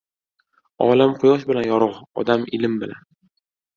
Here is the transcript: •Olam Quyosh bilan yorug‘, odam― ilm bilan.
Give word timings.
•Olam 0.85 1.13
Quyosh 1.25 1.47
bilan 1.51 1.67
yorug‘, 1.73 2.01
odam― 2.23 2.49
ilm 2.59 2.81
bilan. 2.85 3.05